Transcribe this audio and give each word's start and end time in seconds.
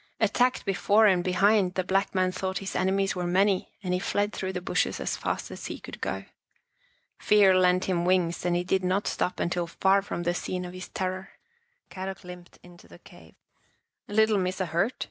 Attacked 0.19 0.65
before 0.65 1.05
and 1.05 1.23
be 1.23 1.33
hind, 1.33 1.75
the 1.75 1.83
black 1.83 2.15
man 2.15 2.31
thought 2.31 2.57
his 2.57 2.75
enemies 2.75 3.15
were 3.15 3.27
many 3.27 3.71
and 3.83 3.93
he 3.93 3.99
fled 3.99 4.33
through 4.33 4.51
the 4.51 4.59
bushes 4.59 4.99
as 4.99 5.15
fast 5.15 5.51
as 5.51 5.67
he 5.67 5.79
could 5.79 6.01
go. 6.01 6.25
Fear 7.19 7.59
lent 7.59 7.85
him 7.85 8.03
wings 8.03 8.43
and 8.43 8.55
he 8.55 8.63
did 8.63 8.83
not 8.83 9.05
stop 9.05 9.39
until 9.39 9.67
far 9.67 10.01
from 10.01 10.23
the 10.23 10.33
scene 10.33 10.65
of 10.65 10.73
his 10.73 10.89
terror. 10.89 11.29
Kadok 11.91 12.23
limped 12.23 12.57
into 12.63 12.87
the 12.87 12.97
cave." 12.97 13.35
Little 14.17 14.39
Missa 14.39 14.65
hurt?" 14.65 14.95